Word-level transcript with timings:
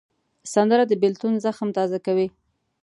سندره 0.53 0.83
د 0.87 0.93
بېلتون 1.01 1.33
زخم 1.45 1.69
تازه 1.77 1.97
کوي 2.05 2.27